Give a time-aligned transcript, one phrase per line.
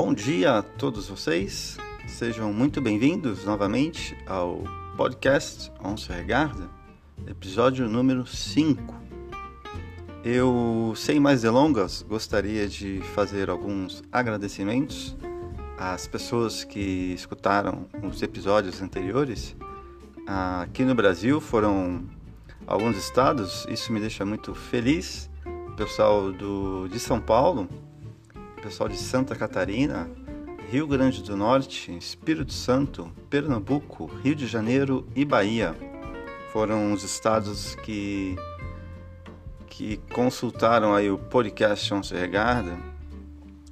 [0.00, 4.62] Bom dia a todos vocês, sejam muito bem-vindos novamente ao
[4.96, 6.70] podcast On se Regarda,
[7.26, 8.94] episódio número 5.
[10.22, 15.16] Eu, sem mais delongas, gostaria de fazer alguns agradecimentos
[15.76, 19.56] às pessoas que escutaram os episódios anteriores.
[20.28, 22.04] Aqui no Brasil foram
[22.68, 25.28] alguns estados, isso me deixa muito feliz.
[25.44, 27.68] O pessoal do, de São Paulo,
[28.58, 30.10] pessoal de Santa Catarina,
[30.70, 35.74] Rio Grande do Norte, Espírito Santo, Pernambuco, Rio de Janeiro e Bahia.
[36.52, 38.36] Foram os estados que,
[39.66, 42.76] que consultaram aí o podcast On Se Regarda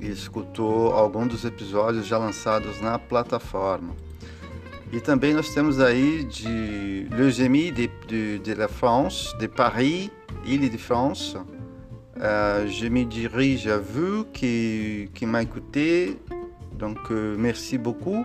[0.00, 3.94] e escutou algum dos episódios já lançados na plataforma.
[4.92, 10.10] E também nós temos aí de Les Amis de, de, de la France, de Paris,
[10.44, 11.36] Ile-de-France,
[12.20, 16.18] euh, je me dirige à vous qui, qui m'a écouté.
[16.78, 18.24] Donc, euh, merci beaucoup.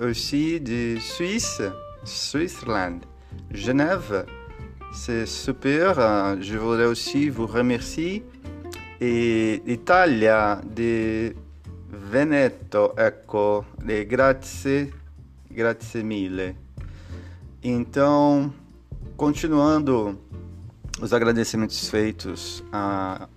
[0.00, 1.60] Aussi de Suisse,
[2.04, 3.00] Switzerland,
[3.50, 4.26] Genève.
[4.92, 5.98] C'est super.
[5.98, 8.24] Euh, je voudrais aussi vous remercier.
[9.00, 11.34] Et Italia, de
[11.90, 14.90] Veneto, ecco, de grazie,
[15.50, 16.54] grazie mille.
[17.62, 18.52] Então,
[19.16, 20.16] continuando
[21.00, 23.28] os agradecimentos feitos a,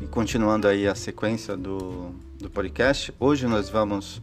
[0.00, 4.22] e continuando aí a sequência do, do podcast, hoje nós vamos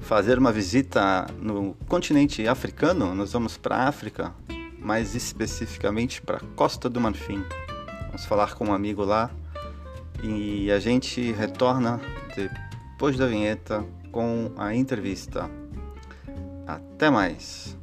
[0.00, 3.14] fazer uma visita no continente africano.
[3.14, 4.32] Nós vamos para a África,
[4.78, 7.44] mais especificamente para a Costa do Marfim.
[8.06, 9.30] Vamos falar com um amigo lá
[10.22, 12.00] e a gente retorna
[12.34, 15.50] depois da vinheta com a entrevista.
[16.66, 17.77] Até mais!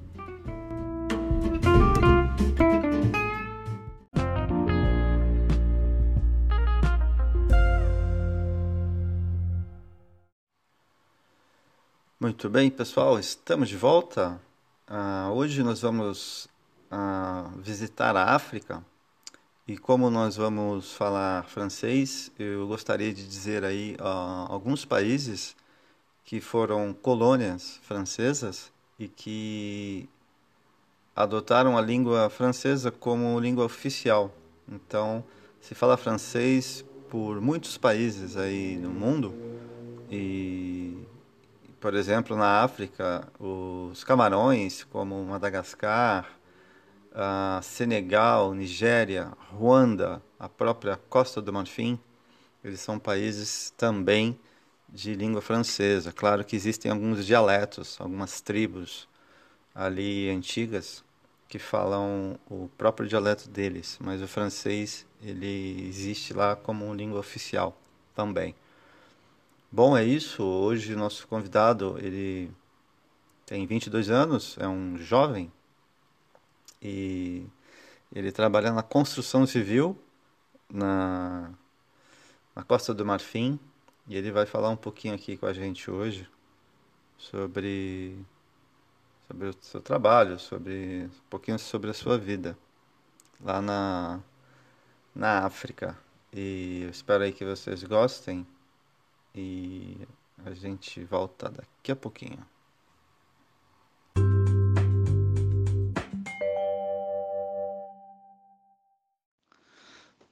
[12.25, 14.41] Muito bem, pessoal, estamos de volta.
[14.89, 16.49] Uh, hoje nós vamos
[16.91, 18.83] uh, visitar a África
[19.67, 25.55] e como nós vamos falar francês, eu gostaria de dizer aí uh, alguns países
[26.23, 30.09] que foram colônias francesas e que
[31.15, 34.33] adotaram a língua francesa como língua oficial.
[34.67, 35.23] Então,
[35.61, 39.31] se fala francês por muitos países aí no mundo
[40.09, 41.05] e
[41.85, 46.27] por exemplo, na África, os camarões, como Madagascar,
[47.61, 51.99] Senegal, Nigéria, Ruanda, a própria Costa do Marfim,
[52.63, 54.35] eles são países também
[54.89, 56.11] de língua francesa.
[56.11, 59.07] Claro que existem alguns dialetos, algumas tribos
[59.75, 61.03] ali antigas
[61.47, 67.77] que falam o próprio dialeto deles, mas o francês ele existe lá como língua oficial
[68.15, 68.55] também.
[69.75, 70.41] Bom, é isso.
[70.41, 72.49] Hoje nosso convidado, ele
[73.45, 75.51] tem 22 anos, é um jovem
[76.81, 77.45] e
[78.13, 80.01] ele trabalha na construção civil
[80.71, 81.51] na,
[82.55, 83.59] na Costa do Marfim
[84.07, 86.25] e ele vai falar um pouquinho aqui com a gente hoje
[87.17, 88.17] sobre
[89.27, 92.57] sobre o seu trabalho, sobre um pouquinho sobre a sua vida
[93.41, 94.21] lá na
[95.13, 95.97] na África.
[96.33, 98.47] E eu espero aí que vocês gostem
[99.35, 99.97] e
[100.45, 102.39] a gente volta daqui a pouquinho.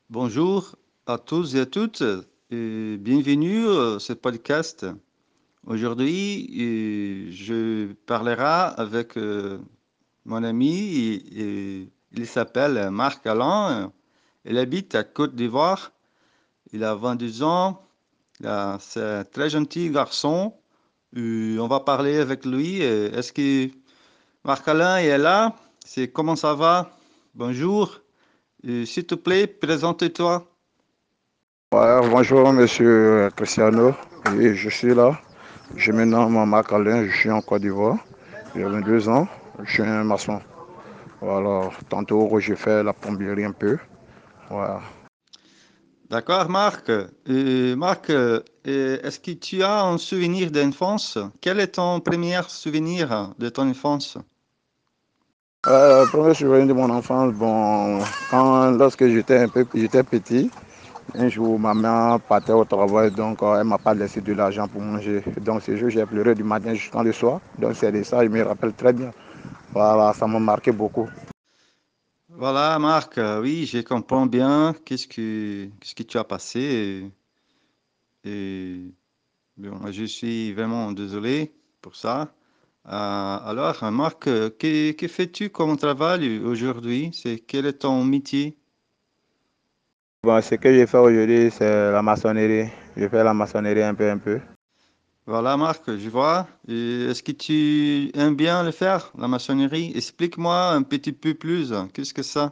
[0.10, 0.76] Bonjour
[1.06, 2.04] à tous et à toutes
[2.50, 4.86] et bienvenue à ce podcast.
[5.66, 9.60] Aujourd'hui, je parlerai avec euh,
[10.26, 13.92] mon ami, il s'appelle Marc Alain,
[14.46, 15.92] il habite à Côte d'Ivoire,
[16.74, 17.82] il a 22 ans,
[18.42, 20.54] c'est un très gentil garçon.
[21.16, 22.82] Euh, on va parler avec lui.
[22.82, 23.70] Est-ce que
[24.44, 25.56] Marc-Alain est là?
[25.86, 26.90] C'est comment ça va?
[27.36, 28.00] Bonjour.
[28.68, 30.48] Euh, s'il te plaît, présente-toi.
[31.72, 33.94] bonjour, monsieur Cristiano.
[34.26, 35.20] je suis là.
[35.76, 37.98] Je me nomme Marc-Alain, je suis en Côte d'Ivoire.
[38.56, 39.28] J'ai 22 ans.
[39.64, 40.40] Je suis un maçon.
[41.22, 41.70] Voilà.
[41.90, 43.78] Tantôt, j'ai fait la plomberie un peu.
[44.50, 44.82] Voilà.
[46.14, 46.92] D'accord, Marc.
[46.92, 51.18] Euh, Marc, euh, est-ce que tu as un souvenir d'enfance?
[51.42, 54.20] Quel est ton premier souvenir de ton enfance?
[55.66, 57.98] Euh, Premier souvenir de mon enfance, bon,
[58.78, 60.52] lorsque j'étais un peu, j'étais petit,
[61.16, 64.68] un jour ma mère partait au travail, donc euh, elle m'a pas laissé de l'argent
[64.68, 65.24] pour manger.
[65.42, 67.40] Donc ce jour j'ai pleuré du matin jusqu'à le soir.
[67.58, 69.10] Donc c'est de ça, je me rappelle très bien.
[69.72, 71.10] Voilà, ça m'a marqué beaucoup.
[72.36, 75.70] Voilà, Marc, euh, oui, je comprends bien qu'est-ce que,
[76.04, 77.12] tu as passé.
[78.24, 78.92] Et,
[79.56, 82.34] Bon, je suis vraiment désolé pour ça.
[82.88, 87.12] Euh, alors, Marc, euh, que, fais-tu comme travail aujourd'hui?
[87.48, 88.58] Quel est ton métier?
[90.24, 92.72] Bon, ce que je fais aujourd'hui, c'est la maçonnerie.
[92.98, 94.40] Je fais la maçonnerie un peu, un peu.
[95.26, 96.48] Voilà, Marc, je vois.
[96.68, 99.94] Est-ce que tu aimes bien le faire, la maçonnerie?
[99.96, 101.74] Explique-moi un petit peu plus.
[101.94, 102.52] Qu'est-ce que ça?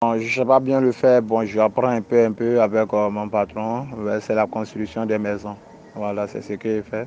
[0.00, 1.20] Bon, je ne sais pas bien le faire.
[1.20, 3.86] Bon, j'apprends un peu, un peu avec euh, mon patron.
[4.20, 5.56] C'est la construction des maisons.
[5.94, 7.06] Voilà, c'est ce que je fais.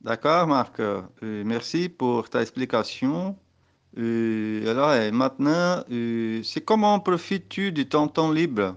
[0.00, 0.80] D'accord, Marc.
[0.80, 3.36] Euh, merci pour ta explication.
[3.98, 8.76] Euh, alors, et maintenant, euh, c'est comment profites-tu de ton temps libre?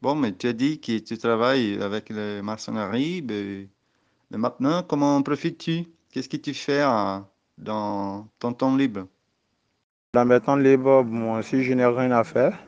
[0.00, 3.68] Bon, mais tu as dit que tu travailles avec la maçonnerie, mais,
[4.32, 5.84] mais maintenant, comment profites-tu?
[6.10, 9.06] Qu'est-ce que tu fais hein, dans ton temps libre?
[10.14, 12.58] Dans mes temps libres, bon, si je n'ai rien à faire,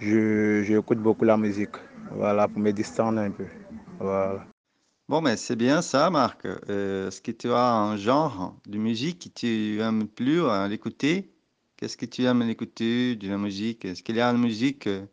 [0.00, 1.74] je, j'écoute beaucoup la musique.
[2.12, 3.46] Voilà, pour me distendre un peu.
[3.98, 4.46] Voilà.
[5.08, 6.46] Bon, mais c'est bien ça, Marc.
[6.46, 11.28] Euh, est-ce que tu as un genre de musique que tu aimes plus à l'écouter?
[11.76, 13.84] Qu'est-ce que tu aimes écouter de la musique?
[13.84, 15.04] Est-ce qu'il y a une musique euh,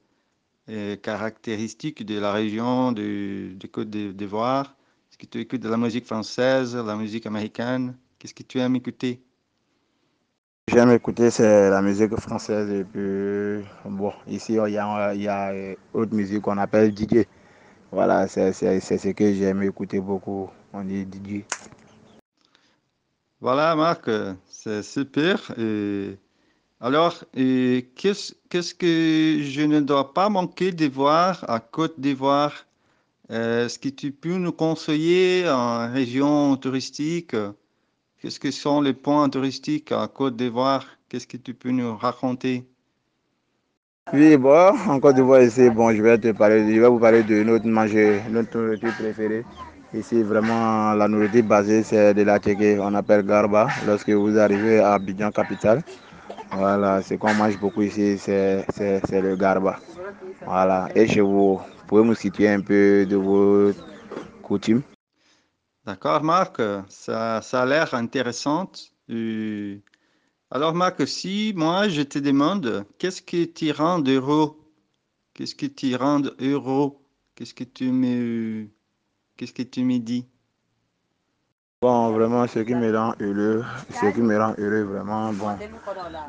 [0.70, 4.76] euh, caractéristique de la région de, de Côte d'I- d'Ivoire?
[5.22, 7.94] Que tu écoutes de la musique française, la musique américaine?
[8.18, 9.22] Qu'est-ce que tu aimes écouter?
[10.68, 15.28] J'aime écouter c'est la musique française et puis bon, ici il y a, il y
[15.28, 17.28] a euh, autre musique qu'on appelle DJ.
[17.92, 20.50] Voilà, c'est ce que j'aime écouter beaucoup.
[20.74, 21.44] On dit DJ.
[23.40, 24.10] Voilà, Marc,
[24.50, 25.54] c'est super.
[25.60, 26.18] Et
[26.80, 32.66] alors, qu'est-ce, qu'est-ce que je ne dois pas manquer de voir à Côte d'Ivoire?
[33.32, 37.36] Euh, Est-ce que tu peux nous conseiller en région touristique?
[38.20, 40.86] Qu'est-ce que sont les points touristiques à Côte d'Ivoire?
[41.08, 42.66] Qu'est-ce que tu peux nous raconter?
[44.14, 47.24] Oui, bon, en Côte d'Ivoire ici, bon, je vais te parler, je vais vous parler
[47.24, 49.46] de notre manger, notre nourriture préférée.
[49.94, 53.68] Ici, vraiment, la nourriture basée, c'est de la tchéké, on appelle garba.
[53.88, 55.82] Lorsque vous arrivez à Abidjan, capitale,
[56.52, 58.66] voilà, ce qu'on mange beaucoup ici, c'est
[59.12, 59.80] le garba.
[60.46, 61.60] Voilà, et chez vous
[61.92, 63.74] pouvez me situer un peu de vos
[64.42, 64.82] coutumes?
[65.84, 68.72] D'accord, Marc, ça, a l'air intéressant.
[70.50, 74.56] Alors, Marc, si moi je te demande, qu'est-ce qui te rend heureux?
[75.34, 76.94] Qu'est-ce qui rend heureux?
[77.36, 78.70] Qu'est-ce que tu me,
[79.36, 80.26] qu'est-ce que tu me dis?
[81.84, 85.58] Bon, vraiment, ce qui me rend heureux, ce qui me rend heureux, vraiment, bon,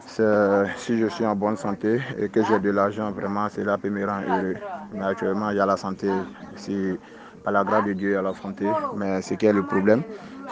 [0.06, 3.90] c'est si je suis en bonne santé et que j'ai de l'argent, vraiment, cela peut
[3.90, 4.54] me rendre heureux.
[4.94, 6.08] Mais actuellement, il y a la santé,
[6.56, 6.98] c'est
[7.44, 8.66] par la grâce de Dieu, il y a la santé,
[8.96, 10.02] mais ce qui est le problème,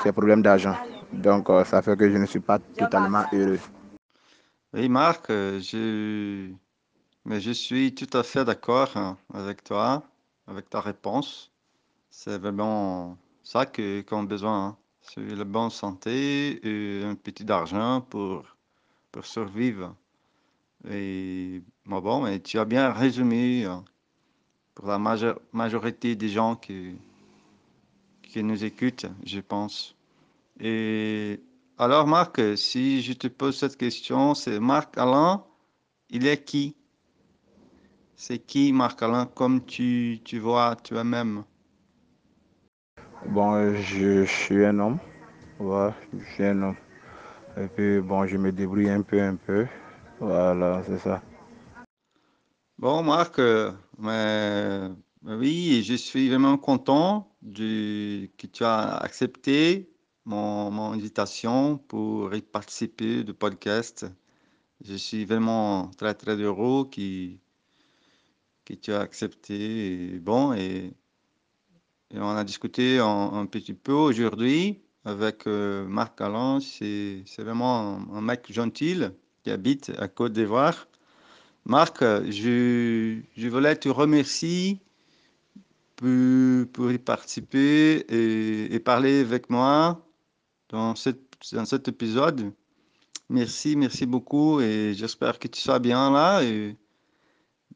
[0.03, 0.77] c'est le problème d'argent.
[1.15, 3.59] Donc, euh, ça fait que je ne suis pas totalement heureux.
[4.75, 6.51] Oui, Marc, euh, je,
[7.25, 10.03] mais je suis tout à fait d'accord hein, avec toi,
[10.47, 11.51] avec ta réponse.
[12.11, 14.77] C'est vraiment ça qu'on a besoin, hein.
[15.03, 18.45] C'est la bonne santé et un petit d'argent pour,
[19.11, 19.95] pour survivre.
[20.89, 23.85] Et bon, bon, mais tu as bien résumé hein,
[24.75, 24.99] pour la
[25.53, 26.97] majorité des gens qui,
[28.23, 29.95] qui nous écoutent, je pense.
[30.61, 31.41] Et
[31.79, 35.45] alors, Marc, si je te pose cette question, c'est Marc Alain,
[36.11, 36.77] il est qui?
[38.17, 41.45] C'est qui Marc Alain, comme tu, tu vois toi-même?
[43.27, 44.99] Bon, je, suis un homme,
[45.59, 46.77] voilà, je suis un homme.
[47.57, 49.67] Et puis, bon, je me débrouille un peu, un peu.
[50.19, 51.23] Voilà, c'est ça.
[52.79, 54.89] Bon, Marc, euh, mais,
[55.23, 59.93] oui, je suis vraiment content du, que tu as accepté
[60.25, 64.07] mon, mon invitation pour y participer du podcast.
[64.83, 67.37] Je suis vraiment très, très heureux que,
[68.75, 70.19] tu as accepté.
[70.21, 70.95] Bon, et,
[72.13, 76.61] et on a discuté un, petit peu aujourd'hui avec euh, Marc Galland.
[76.61, 79.03] C'est, vraiment un, mec gentil
[79.45, 80.89] qui habite à Côte d'Ivoire.
[81.65, 84.81] Marc, je, je voulais te remercier
[85.97, 86.09] pour,
[86.73, 90.05] pour y participer et, parler avec moi
[90.71, 91.21] dans, cette,
[91.53, 92.53] dans cet épisode.
[93.29, 96.43] Merci, merci beaucoup et j'espère que tu sois bien là.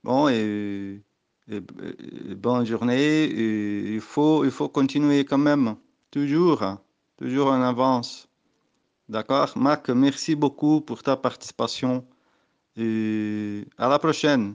[0.03, 1.04] Bon, et
[1.49, 3.25] bonne journée.
[3.25, 5.77] Et il faut, il faut continuer quand même,
[6.11, 6.63] toujours,
[7.17, 8.29] toujours en avance.
[9.09, 9.53] D'accord?
[9.57, 12.05] Marc, merci beaucoup pour ta participation
[12.77, 14.55] à la prochaine.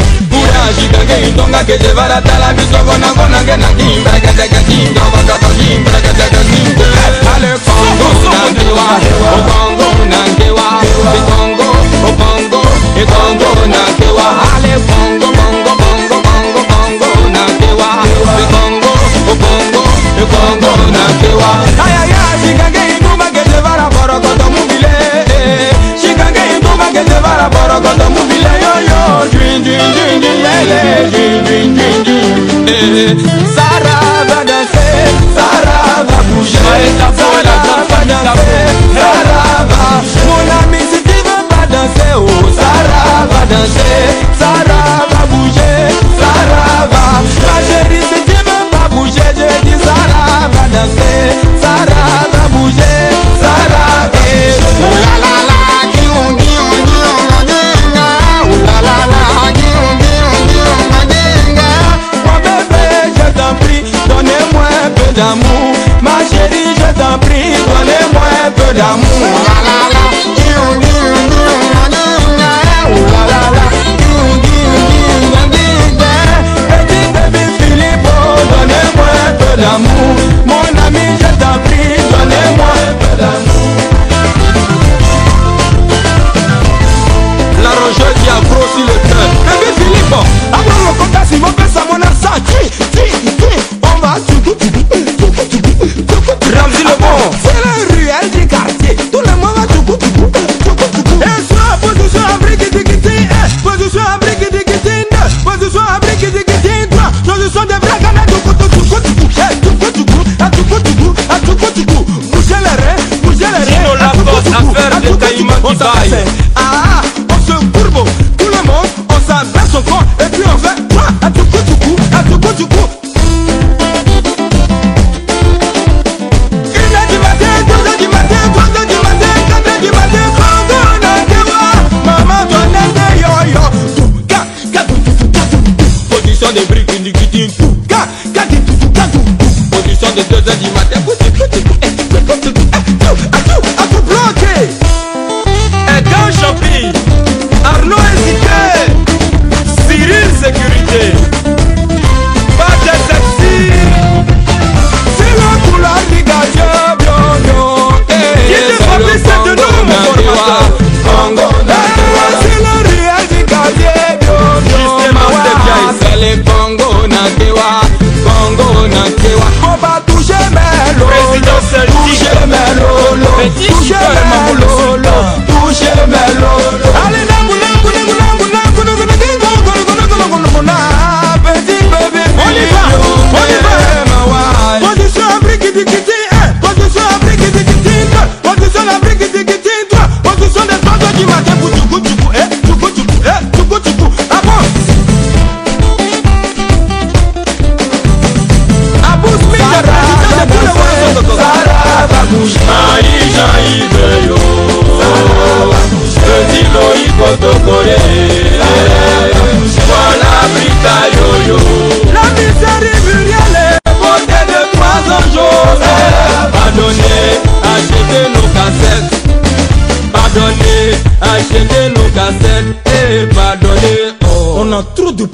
[0.75, 3.67] chica que intonga que llevar la visto con agona que te no
[6.75, 6.87] te
[7.25, 8.61] dale pongo, pongo,
[12.17, 12.61] pongo,
[13.05, 14.00] pongo, pongo.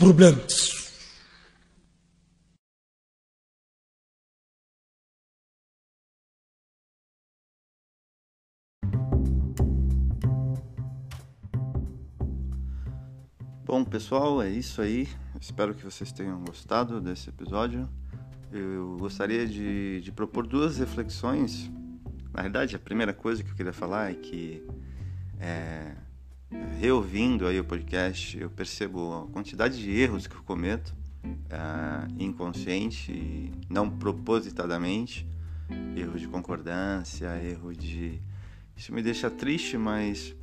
[0.07, 0.87] problemas.
[13.65, 15.09] Bom, pessoal, é isso aí.
[15.41, 17.89] Espero que vocês tenham gostado desse episódio.
[18.49, 21.69] Eu gostaria de, de propor duas reflexões.
[22.33, 24.65] Na verdade, a primeira coisa que eu queria falar é que
[25.37, 25.97] é,
[26.79, 30.95] reouvindo aí o podcast, eu percebo a quantidade de erros que eu cometo,
[31.49, 35.27] eh, inconsciente não propositadamente,
[35.95, 38.21] erro de concordância, erro de...
[38.75, 40.35] Isso me deixa triste, mas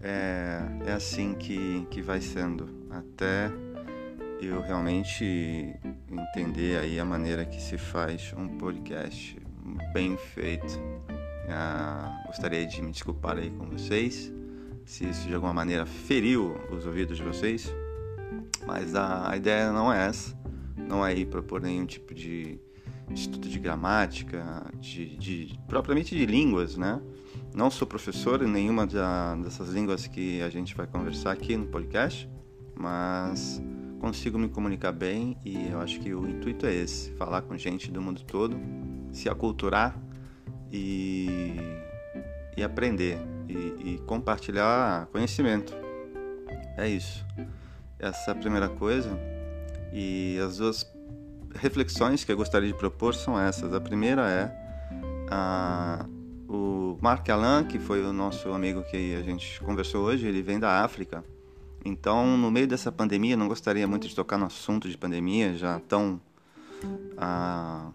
[0.00, 3.50] é, é assim que, que vai sendo, até
[4.40, 5.74] eu realmente
[6.10, 9.38] entender aí a maneira que se faz um podcast
[9.92, 10.78] bem feito.
[11.48, 14.30] Ah, gostaria de me desculpar aí com vocês
[14.84, 17.72] se isso de alguma maneira feriu os ouvidos de vocês.
[18.66, 20.36] Mas a, a ideia não é essa,
[20.76, 22.58] não é ir propor nenhum tipo de
[23.12, 27.00] estudo de gramática, de, de, propriamente de línguas, né?
[27.54, 31.66] Não sou professor em nenhuma da, dessas línguas que a gente vai conversar aqui no
[31.66, 32.28] podcast,
[32.74, 33.62] mas
[34.00, 37.90] consigo me comunicar bem e eu acho que o intuito é esse: falar com gente
[37.90, 38.58] do mundo todo,
[39.12, 40.00] se aculturar
[40.72, 41.54] e,
[42.56, 45.74] e aprender e, e compartilhar conhecimento.
[46.76, 47.24] É isso.
[47.98, 49.10] Essa é a primeira coisa.
[49.92, 50.90] E as duas
[51.54, 53.72] reflexões que eu gostaria de propor são essas.
[53.72, 54.64] A primeira é
[55.30, 56.04] a,
[56.48, 60.58] o Marc Alain, que foi o nosso amigo que a gente conversou hoje, ele vem
[60.58, 61.24] da África.
[61.84, 65.78] Então, no meio dessa pandemia, não gostaria muito de tocar no assunto de pandemia, já
[65.80, 66.20] tão
[67.16, 67.90] ah,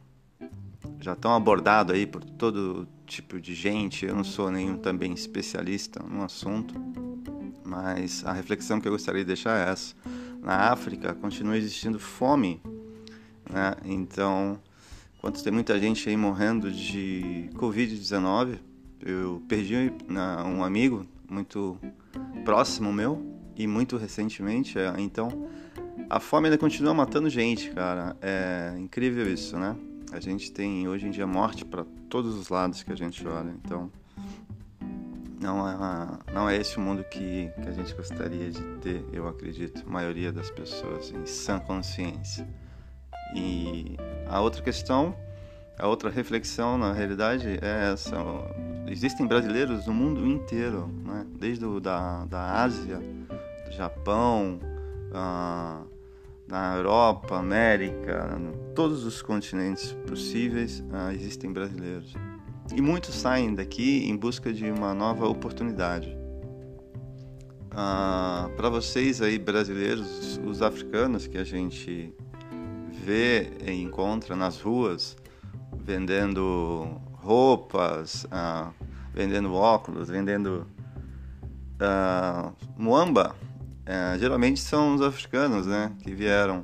[1.00, 4.06] já tão abordado aí por todo tipo de gente.
[4.06, 6.74] Eu não sou nenhum também especialista no assunto,
[7.63, 9.96] mas a reflexão que eu gostaria de deixar é essa:
[10.41, 12.62] na África continua existindo fome
[13.50, 13.75] né?
[13.84, 14.60] Então,
[15.18, 18.60] enquanto tem muita gente aí morrendo de Covid-19,
[19.01, 21.77] eu perdi né, um amigo muito
[22.46, 23.25] próximo meu
[23.56, 25.50] e muito recentemente, é, então
[26.10, 28.15] a fome ainda continua matando gente, cara.
[28.22, 29.75] É incrível isso, né?
[30.12, 33.51] A gente tem hoje em dia morte para todos os lados que a gente olha,
[33.63, 33.92] então
[35.39, 39.28] não é, não é esse o mundo que, que a gente gostaria de ter, eu
[39.28, 42.48] acredito, a maioria das pessoas em sã consciência.
[43.36, 43.96] E
[44.28, 45.16] a outra questão,
[45.78, 48.18] a outra reflexão na realidade é essa:
[48.88, 51.25] existem brasileiros no mundo inteiro, né?
[51.39, 54.60] desde o, da, da Ásia, do Japão,
[55.13, 55.84] ah,
[56.50, 58.27] na Europa, América,
[58.75, 62.13] todos os continentes possíveis ah, existem brasileiros.
[62.75, 66.18] E muitos saem daqui em busca de uma nova oportunidade.
[67.72, 72.14] Ah, Para vocês aí brasileiros, os africanos que a gente
[72.92, 75.16] vê e encontra nas ruas
[75.72, 78.74] vendendo roupas, uh,
[79.14, 80.66] vendendo óculos, vendendo
[82.77, 83.35] muamba,
[83.90, 86.64] uh, geralmente são os africanos, né, que vieram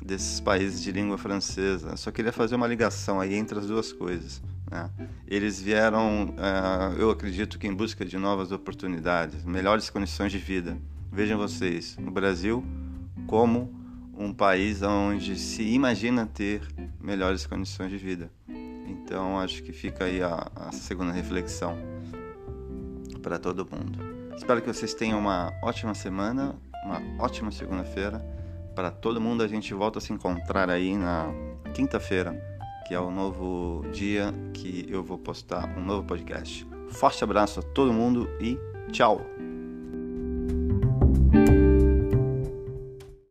[0.00, 1.90] desses países de língua francesa.
[1.90, 4.42] Eu só queria fazer uma ligação aí entre as duas coisas.
[4.70, 4.90] Né?
[5.28, 10.76] Eles vieram, uh, eu acredito que em busca de novas oportunidades, melhores condições de vida.
[11.10, 12.64] Vejam vocês, no Brasil,
[13.26, 13.72] como
[14.16, 16.62] um país onde se imagina ter
[17.00, 18.30] melhores condições de vida.
[18.86, 21.76] Então acho que fica aí a, a segunda reflexão
[23.22, 24.11] para todo mundo.
[24.36, 28.24] Espero que vocês tenham uma ótima semana, uma ótima segunda-feira.
[28.74, 31.26] Para todo mundo a gente volta a se encontrar aí na
[31.74, 32.34] quinta-feira,
[32.86, 36.66] que é o novo dia que eu vou postar um novo podcast.
[36.90, 38.58] Forte abraço a todo mundo e
[38.90, 39.51] tchau!